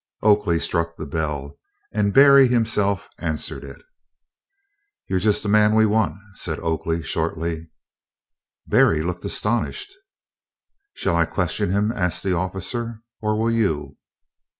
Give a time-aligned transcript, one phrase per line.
[0.23, 1.59] Oakley struck the bell,
[1.91, 3.83] and Berry himself answered it.
[5.07, 7.69] "You 're just the man we want," said Oakley, shortly.
[8.65, 9.93] Berry looked astonished.
[10.95, 13.97] "Shall I question him," asked the officer, "or will you?"